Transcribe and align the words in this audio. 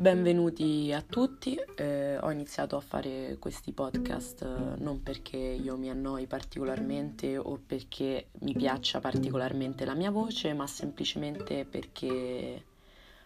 Benvenuti 0.00 0.92
a 0.92 1.02
tutti, 1.02 1.60
eh, 1.74 2.18
ho 2.18 2.30
iniziato 2.30 2.76
a 2.76 2.80
fare 2.80 3.36
questi 3.40 3.72
podcast 3.72 4.42
eh, 4.42 4.80
non 4.80 5.02
perché 5.02 5.36
io 5.36 5.76
mi 5.76 5.90
annoi 5.90 6.28
particolarmente 6.28 7.36
o 7.36 7.58
perché 7.66 8.28
mi 8.42 8.54
piaccia 8.54 9.00
particolarmente 9.00 9.84
la 9.84 9.94
mia 9.94 10.12
voce, 10.12 10.54
ma 10.54 10.68
semplicemente 10.68 11.64
perché 11.64 12.64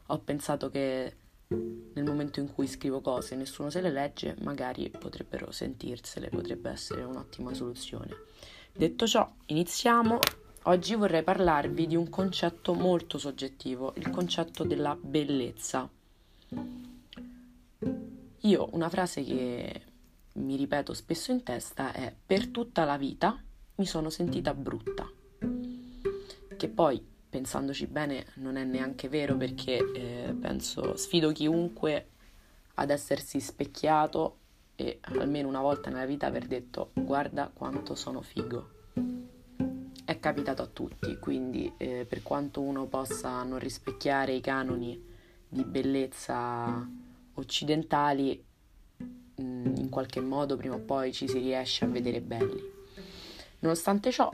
ho 0.07 0.19
pensato 0.21 0.71
che 0.71 1.17
nel 1.49 2.05
momento 2.05 2.41
in 2.41 2.51
cui 2.51 2.67
scrivo 2.67 3.03
cose 3.03 3.35
e 3.35 3.37
nessuno 3.37 3.69
se 3.69 3.83
le 3.83 3.91
legge, 3.91 4.35
magari 4.41 4.89
potrebbero 4.89 5.51
sentirsele, 5.51 6.31
potrebbe 6.31 6.71
essere 6.71 7.03
un'ottima 7.03 7.53
soluzione. 7.53 8.17
Detto 8.73 9.07
ciò, 9.07 9.31
iniziamo. 9.45 10.21
Oggi 10.63 10.95
vorrei 10.95 11.23
parlarvi 11.23 11.87
di 11.87 11.97
un 11.97 12.09
concetto 12.09 12.73
molto 12.73 13.19
soggettivo, 13.19 13.93
il 13.97 14.09
concetto 14.09 14.65
della 14.65 14.97
bellezza. 14.99 15.87
Io 18.45 18.69
una 18.73 18.89
frase 18.89 19.23
che 19.23 19.83
mi 20.35 20.57
ripeto 20.57 20.95
spesso 20.95 21.31
in 21.31 21.43
testa 21.43 21.93
è 21.93 22.15
per 22.27 22.49
tutta 22.49 22.85
la 22.85 22.97
vita 22.97 23.41
mi 23.77 23.87
sono 23.87 24.11
sentita 24.11 24.53
brutta. 24.53 25.09
Che 26.57 26.69
poi, 26.69 27.05
pensandoci 27.29 27.87
bene, 27.87 28.27
non 28.35 28.57
è 28.57 28.65
neanche 28.65 29.09
vero 29.09 29.37
perché 29.37 29.79
eh, 29.93 30.35
penso 30.39 30.97
sfido 30.97 31.33
chiunque 31.33 32.09
ad 32.75 32.91
essersi 32.91 33.41
specchiato 33.41 34.39
e 34.77 34.99
almeno 35.03 35.49
una 35.49 35.61
volta 35.61 35.91
nella 35.91 36.07
vita 36.07 36.27
aver 36.27 36.47
detto 36.47 36.91
guarda 36.95 37.51
quanto 37.53 37.95
sono 37.95 38.23
figo. 38.23 38.71
È 40.05 40.19
capitato 40.19 40.63
a 40.63 40.67
tutti, 40.67 41.17
quindi 41.19 41.73
eh, 41.77 42.05
per 42.09 42.23
quanto 42.23 42.61
uno 42.61 42.87
possa 42.87 43.43
non 43.45 43.59
rispecchiare 43.59 44.33
i 44.33 44.41
canoni 44.41 45.11
di 45.53 45.65
bellezza 45.65 46.89
occidentali, 47.35 48.43
mm, 49.43 49.77
in 49.77 49.89
qualche 49.91 50.23
modo 50.23 50.57
prima 50.57 50.77
o 50.77 50.79
poi 50.79 51.13
ci 51.13 51.29
si 51.29 51.39
riesce 51.41 51.85
a 51.85 51.89
vedere 51.89 52.23
belli. 52.23 52.63
Nonostante 53.59 54.11
ciò, 54.11 54.33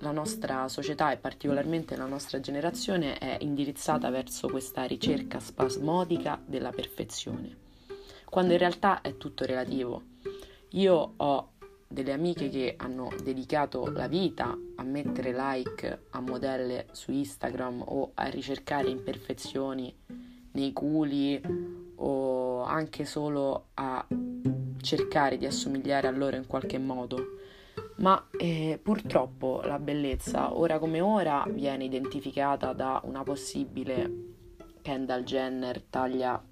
la 0.00 0.10
nostra 0.10 0.68
società 0.68 1.12
e 1.12 1.18
particolarmente 1.18 1.96
la 1.96 2.06
nostra 2.06 2.40
generazione 2.40 3.18
è 3.18 3.36
indirizzata 3.40 4.08
verso 4.08 4.48
questa 4.48 4.84
ricerca 4.84 5.38
spasmodica 5.38 6.40
della 6.42 6.70
perfezione, 6.70 7.54
quando 8.24 8.52
in 8.52 8.58
realtà 8.58 9.02
è 9.02 9.18
tutto 9.18 9.44
relativo. 9.44 10.02
Io 10.70 11.12
ho 11.14 11.50
delle 11.86 12.12
amiche 12.12 12.48
che 12.48 12.74
hanno 12.78 13.10
dedicato 13.22 13.90
la 13.90 14.08
vita 14.08 14.56
a 14.76 14.82
mettere 14.82 15.34
like 15.34 16.04
a 16.08 16.20
modelle 16.20 16.86
su 16.92 17.12
Instagram 17.12 17.82
o 17.86 18.12
a 18.14 18.28
ricercare 18.28 18.88
imperfezioni 18.88 19.94
nei 20.52 20.72
culi 20.72 21.40
o 21.96 22.62
anche 22.62 23.04
solo 23.04 23.66
a 23.74 24.06
cercare 24.80 25.36
di 25.38 25.46
assomigliare 25.46 26.06
a 26.08 26.10
loro 26.10 26.36
in 26.36 26.46
qualche 26.46 26.78
modo. 26.78 27.38
Ma 27.96 28.28
eh, 28.36 28.78
purtroppo 28.82 29.60
la 29.64 29.78
bellezza, 29.78 30.56
ora 30.56 30.78
come 30.78 31.00
ora, 31.00 31.44
viene 31.48 31.84
identificata 31.84 32.72
da 32.72 33.00
una 33.04 33.22
possibile 33.22 34.10
Kendall 34.82 35.22
Jenner 35.22 35.80
taglia 35.82 36.42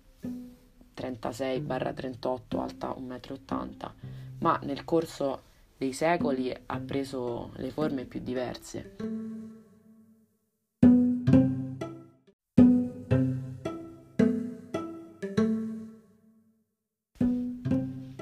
36-38, 0.96 2.58
alta 2.58 2.94
1,80 2.96 3.38
m, 3.56 3.92
ma 4.38 4.58
nel 4.62 4.84
corso 4.84 5.42
dei 5.76 5.92
secoli 5.92 6.54
ha 6.66 6.78
preso 6.78 7.50
le 7.56 7.70
forme 7.70 8.04
più 8.04 8.20
diverse. 8.20 8.96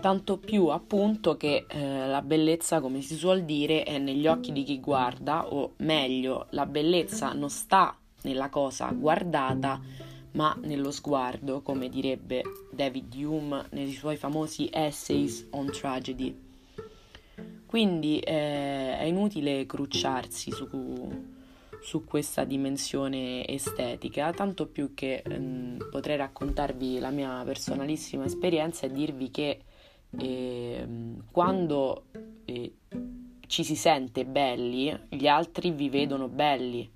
Tanto 0.00 0.38
più 0.38 0.66
appunto 0.66 1.36
che 1.36 1.66
eh, 1.68 2.06
la 2.06 2.22
bellezza, 2.22 2.80
come 2.80 3.00
si 3.00 3.14
suol 3.14 3.44
dire, 3.44 3.82
è 3.82 3.98
negli 3.98 4.26
occhi 4.26 4.52
di 4.52 4.62
chi 4.62 4.80
guarda, 4.80 5.52
o 5.52 5.74
meglio, 5.78 6.46
la 6.50 6.66
bellezza 6.66 7.32
non 7.32 7.50
sta 7.50 7.96
nella 8.22 8.48
cosa 8.48 8.90
guardata, 8.90 9.80
ma 10.32 10.56
nello 10.62 10.90
sguardo, 10.90 11.62
come 11.62 11.88
direbbe 11.88 12.42
David 12.70 13.14
Hume 13.14 13.66
nei 13.70 13.92
suoi 13.92 14.16
famosi 14.16 14.68
Essays 14.72 15.46
on 15.50 15.70
Tragedy. 15.70 16.46
Quindi 17.66 18.18
eh, 18.20 18.98
è 18.98 19.04
inutile 19.04 19.66
crucciarsi 19.66 20.50
su, 20.50 20.66
su, 21.82 22.04
questa 22.04 22.44
dimensione 22.44 23.46
estetica, 23.46 24.32
tanto 24.32 24.66
più 24.66 24.94
che 24.94 25.22
ehm, 25.22 25.88
potrei 25.90 26.16
raccontarvi 26.16 26.98
la 26.98 27.10
mia 27.10 27.42
personalissima 27.44 28.24
esperienza 28.24 28.86
e 28.86 28.90
dirvi 28.90 29.30
che 29.30 29.60
e, 30.16 30.78
ehm, 30.80 31.24
quando 31.30 32.04
eh, 32.44 32.72
ci 33.46 33.64
si 33.64 33.76
sente 33.76 34.24
belli, 34.24 34.96
gli 35.08 35.26
altri 35.26 35.70
vi 35.70 35.88
vedono 35.88 36.28
belli 36.28 36.90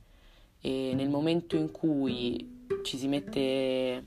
e 0.61 0.93
nel 0.95 1.09
momento 1.09 1.56
in 1.56 1.71
cui 1.71 2.67
ci 2.84 2.97
si 2.97 3.09
mette 3.09 4.06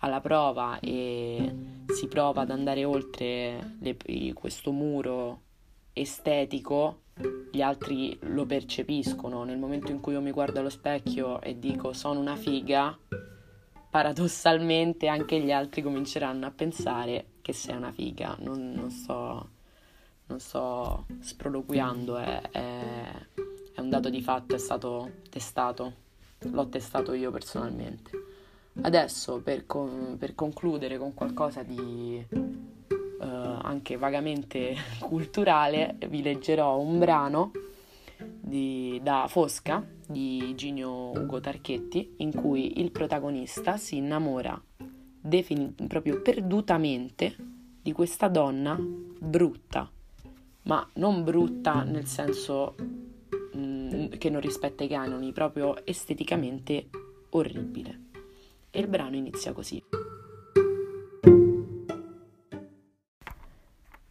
alla 0.00 0.20
prova 0.20 0.78
e 0.78 1.54
si 1.88 2.06
prova 2.06 2.42
ad 2.42 2.50
andare 2.50 2.84
oltre 2.84 3.76
le, 3.80 3.96
questo 4.34 4.70
muro 4.72 5.42
estetico, 5.92 7.00
gli 7.50 7.62
altri 7.62 8.16
lo 8.22 8.44
percepiscono. 8.46 9.44
Nel 9.44 9.58
momento 9.58 9.90
in 9.90 10.00
cui 10.00 10.12
io 10.12 10.20
mi 10.20 10.30
guardo 10.30 10.60
allo 10.60 10.70
specchio 10.70 11.40
e 11.40 11.58
dico 11.58 11.92
sono 11.92 12.20
una 12.20 12.36
figa, 12.36 12.96
paradossalmente 13.90 15.08
anche 15.08 15.40
gli 15.40 15.50
altri 15.50 15.82
cominceranno 15.82 16.46
a 16.46 16.50
pensare 16.50 17.24
che 17.46 17.52
sei 17.52 17.76
una 17.76 17.92
figa, 17.92 18.36
non, 18.40 18.72
non 18.72 18.90
sto, 18.90 19.50
non 20.26 20.40
sto 20.40 21.06
sproloquiando, 21.20 22.16
è, 22.16 22.40
è, 22.50 23.04
è 23.72 23.80
un 23.80 23.88
dato 23.88 24.10
di 24.10 24.20
fatto, 24.20 24.56
è 24.56 24.58
stato 24.58 25.12
testato, 25.30 25.92
l'ho 26.38 26.68
testato 26.68 27.12
io 27.12 27.30
personalmente. 27.30 28.10
Adesso 28.80 29.42
per, 29.42 29.64
con, 29.64 30.16
per 30.18 30.34
concludere 30.34 30.98
con 30.98 31.14
qualcosa 31.14 31.62
di 31.62 32.20
uh, 32.30 33.24
anche 33.24 33.96
vagamente 33.96 34.74
culturale, 34.98 35.98
vi 36.08 36.22
leggerò 36.22 36.76
un 36.80 36.98
brano 36.98 37.52
di, 38.18 38.98
da 39.04 39.26
Fosca 39.28 39.86
di 40.04 40.52
Ginio 40.56 41.12
Ugo 41.16 41.38
Tarchetti 41.38 42.14
in 42.16 42.34
cui 42.34 42.80
il 42.80 42.90
protagonista 42.90 43.76
si 43.76 43.98
innamora 43.98 44.60
defini- 45.26 45.74
proprio 45.88 46.20
perdutamente 46.22 47.36
di 47.82 47.92
questa 47.92 48.28
donna 48.28 48.76
brutta, 48.78 49.90
ma 50.62 50.88
non 50.94 51.24
brutta 51.24 51.82
nel 51.82 52.06
senso 52.06 52.74
mh, 53.52 53.58
mm, 53.58 54.06
che 54.18 54.30
non 54.30 54.40
rispetta 54.40 54.84
i 54.84 54.88
canoni, 54.88 55.32
proprio 55.32 55.84
esteticamente 55.84 56.88
orribile. 57.30 58.04
E 58.70 58.80
il 58.80 58.88
brano 58.88 59.16
inizia 59.16 59.52
così. 59.52 59.82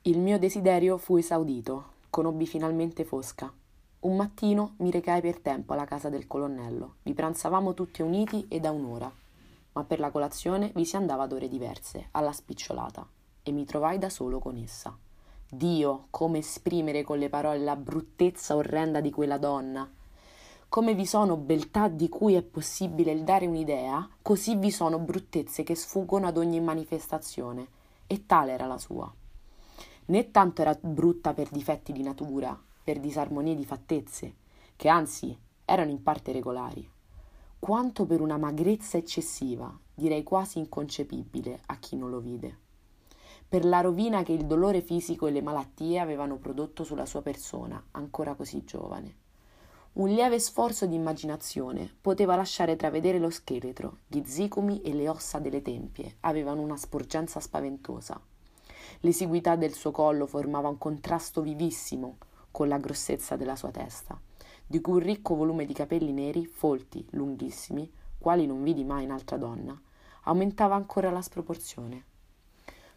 Il 0.02 0.20
mio 0.20 0.38
desiderio 0.38 0.98
fu 0.98 1.18
esaudito, 1.18 1.94
conobbi 2.10 2.46
finalmente 2.46 3.04
Fosca. 3.04 3.52
Un 4.02 4.16
mattino 4.16 4.76
mi 4.78 4.92
recai 4.92 5.20
per 5.20 5.40
tempo 5.40 5.74
alla 5.74 5.86
casa 5.86 6.10
del 6.10 6.28
colonnello. 6.28 6.98
Vi 7.02 7.14
pranzavamo 7.14 7.74
tutti 7.74 8.04
uniti 8.04 8.46
e 8.48 8.60
da 8.60 8.70
un'ora 8.70 9.12
ma 9.76 9.84
per 9.84 10.00
la 10.00 10.10
colazione 10.10 10.72
vi 10.74 10.86
si 10.86 10.96
andava 10.96 11.24
ad 11.24 11.34
ore 11.34 11.50
diverse, 11.50 12.08
alla 12.12 12.32
spicciolata, 12.32 13.06
e 13.44 13.52
mi 13.52 13.66
trovai 13.66 13.98
da 13.98 14.10
solo 14.10 14.40
con 14.40 14.56
essa. 14.56 14.98
Dio, 15.50 16.08
come 16.10 16.38
esprimere 16.40 17.04
con 17.04 17.18
le 17.18 17.30
parole 17.30 17.60
la 17.60 17.76
bruttezza 17.76 18.56
orrenda 18.56 19.02
di 19.02 19.12
quella 19.12 19.38
donna. 19.38 19.90
Come 20.70 20.96
vi 20.96 21.06
sono 21.06 21.36
beltà 21.36 21.90
di 21.90 22.08
cui 22.08 22.36
è 22.36 22.42
possibile 22.42 23.12
il 23.12 23.24
dare 23.24 23.48
un'idea, 23.48 24.10
così 24.22 24.56
vi 24.56 24.72
sono 24.72 24.98
bruttezze 24.98 25.64
che 25.64 25.76
sfuggono 25.76 26.28
ad 26.28 26.38
ogni 26.38 26.62
manifestazione, 26.62 27.68
e 28.08 28.26
tale 28.26 28.54
era 28.54 28.68
la 28.68 28.78
sua. 28.78 29.14
Né 30.06 30.32
tanto 30.32 30.62
era 30.62 30.78
brutta 30.80 31.34
per 31.34 31.50
difetti 31.50 31.92
di 31.92 32.02
natura, 32.02 32.58
per 32.84 33.00
disarmonie 33.00 33.56
di 33.56 33.66
fattezze, 33.66 34.36
che 34.78 34.88
anzi 34.88 35.38
erano 35.66 35.92
in 35.92 36.02
parte 36.02 36.32
regolari, 36.32 36.90
quanto 37.66 38.06
per 38.06 38.22
una 38.22 38.38
magrezza 38.38 38.96
eccessiva, 38.96 39.76
direi 39.92 40.22
quasi 40.22 40.60
inconcepibile 40.60 41.62
a 41.66 41.78
chi 41.78 41.96
non 41.96 42.12
lo 42.12 42.20
vide. 42.20 42.60
Per 43.50 43.66
la 43.66 43.82
rovina 43.82 44.22
che 44.22 44.34
il 44.34 44.46
dolore 44.46 44.82
fisico 44.82 45.26
e 45.26 45.32
le 45.32 45.42
malattie 45.42 45.98
avevano 45.98 46.38
prodotto 46.38 46.84
sulla 46.84 47.08
sua 47.08 47.24
persona, 47.24 47.84
ancora 47.94 48.36
così 48.36 48.64
giovane. 48.64 49.16
Un 49.94 50.10
lieve 50.10 50.40
sforzo 50.40 50.86
di 50.86 50.94
immaginazione 50.94 51.92
poteva 52.00 52.36
lasciare 52.36 52.76
travedere 52.76 53.18
lo 53.18 53.32
scheletro, 53.32 53.98
gli 54.06 54.22
zicumi 54.24 54.84
e 54.84 54.94
le 54.94 55.10
ossa 55.10 55.40
delle 55.40 55.64
tempie 55.64 56.18
avevano 56.20 56.62
una 56.62 56.78
sporgenza 56.78 57.40
spaventosa. 57.40 58.22
L'esiguità 59.00 59.56
del 59.56 59.74
suo 59.74 59.90
collo 59.90 60.28
formava 60.28 60.70
un 60.70 60.78
contrasto 60.78 61.42
vivissimo 61.42 62.18
con 62.52 62.68
la 62.68 62.78
grossezza 62.78 63.36
della 63.36 63.56
sua 63.56 63.72
testa 63.72 64.22
di 64.68 64.82
cui 64.82 64.94
un 64.94 65.00
ricco 65.00 65.36
volume 65.36 65.66
di 65.66 65.74
capelli 65.74 66.12
neri, 66.12 66.46
folti, 66.46 67.06
lunghissimi, 67.12 67.92
quali 68.18 68.48
non 68.48 68.64
vidi 68.64 68.84
mai 68.84 69.04
in 69.04 69.12
altra 69.12 69.38
donna, 69.38 69.80
aumentava 70.24 70.76
ancora 70.76 71.12
la 71.12 71.22
sproporzione. 71.22 72.04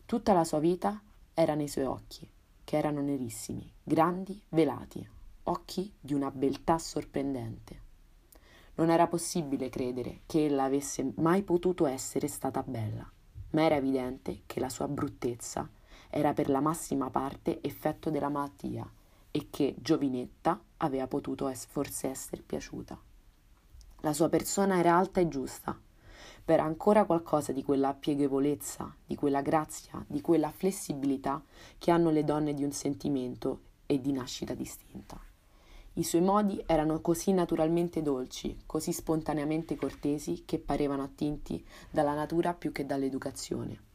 Tutta 0.06 0.32
la 0.32 0.44
sua 0.44 0.58
vita 0.58 1.00
era 1.34 1.54
nei 1.54 1.68
suoi 1.68 1.84
occhi, 1.84 2.28
che 2.64 2.76
erano 2.76 3.00
nerissimi, 3.00 3.70
grandi, 3.82 4.40
velati, 4.48 5.06
occhi 5.44 5.92
di 6.00 6.14
una 6.14 6.30
beltà 6.30 6.78
sorprendente. 6.78 7.86
Non 8.76 8.90
era 8.90 9.06
possibile 9.06 9.68
credere 9.68 10.20
che 10.26 10.46
ella 10.46 10.64
avesse 10.64 11.12
mai 11.16 11.42
potuto 11.42 11.84
essere 11.84 12.28
stata 12.28 12.62
bella, 12.62 13.10
ma 13.50 13.62
era 13.62 13.76
evidente 13.76 14.42
che 14.46 14.60
la 14.60 14.68
sua 14.68 14.88
bruttezza 14.88 15.68
era 16.08 16.32
per 16.32 16.48
la 16.48 16.60
massima 16.60 17.10
parte 17.10 17.60
effetto 17.60 18.08
della 18.08 18.30
malattia 18.30 18.90
e 19.38 19.46
che, 19.50 19.76
giovinetta, 19.78 20.60
aveva 20.78 21.06
potuto 21.06 21.48
es- 21.48 21.66
forse 21.66 22.08
essere 22.08 22.42
piaciuta. 22.42 22.98
La 24.00 24.12
sua 24.12 24.28
persona 24.28 24.78
era 24.78 24.96
alta 24.96 25.20
e 25.20 25.28
giusta, 25.28 25.78
per 26.44 26.58
ancora 26.58 27.04
qualcosa 27.04 27.52
di 27.52 27.62
quella 27.62 27.94
piegevolezza, 27.94 28.92
di 29.06 29.14
quella 29.14 29.40
grazia, 29.40 30.04
di 30.08 30.20
quella 30.20 30.50
flessibilità 30.50 31.40
che 31.78 31.92
hanno 31.92 32.10
le 32.10 32.24
donne 32.24 32.52
di 32.52 32.64
un 32.64 32.72
sentimento 32.72 33.60
e 33.86 34.00
di 34.00 34.10
nascita 34.12 34.54
distinta. 34.54 35.20
I 35.94 36.02
suoi 36.02 36.22
modi 36.22 36.60
erano 36.66 37.00
così 37.00 37.32
naturalmente 37.32 38.02
dolci, 38.02 38.56
così 38.66 38.92
spontaneamente 38.92 39.76
cortesi, 39.76 40.42
che 40.44 40.58
parevano 40.58 41.02
attinti 41.02 41.64
dalla 41.90 42.14
natura 42.14 42.54
più 42.54 42.72
che 42.72 42.86
dall'educazione. 42.86 43.86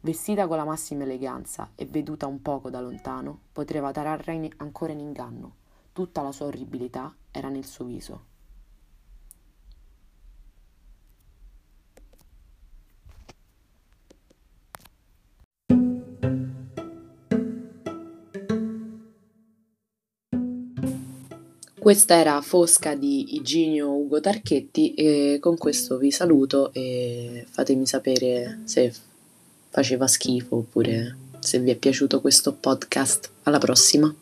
Vestita 0.00 0.46
con 0.46 0.56
la 0.56 0.64
massima 0.64 1.02
eleganza 1.02 1.72
e 1.74 1.84
veduta 1.86 2.26
un 2.26 2.40
poco 2.42 2.70
da 2.70 2.80
lontano, 2.80 3.40
poteva 3.52 3.90
trarre 3.90 4.34
in, 4.34 4.48
ancora 4.58 4.92
in 4.92 5.00
inganno. 5.00 5.54
Tutta 5.92 6.22
la 6.22 6.32
sua 6.32 6.46
orribilità 6.46 7.14
era 7.30 7.48
nel 7.48 7.64
suo 7.64 7.84
viso. 7.86 8.34
Questa 21.86 22.16
era 22.16 22.40
Fosca 22.40 22.96
di 22.96 23.36
Iginio 23.36 23.94
Ugo 23.94 24.18
Tarchetti 24.18 24.94
e 24.94 25.38
con 25.40 25.56
questo 25.56 25.98
vi 25.98 26.10
saluto 26.10 26.72
e 26.72 27.46
fatemi 27.48 27.86
sapere 27.86 28.58
se 28.64 28.92
faceva 29.76 30.06
schifo 30.06 30.56
oppure 30.56 31.14
se 31.38 31.58
vi 31.58 31.70
è 31.70 31.76
piaciuto 31.76 32.22
questo 32.22 32.54
podcast. 32.54 33.28
Alla 33.42 33.58
prossima! 33.58 34.14